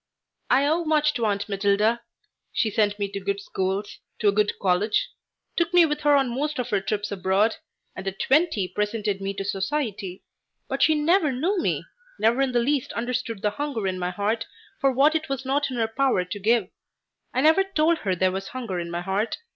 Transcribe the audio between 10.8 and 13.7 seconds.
she never knew me, never in the least understood the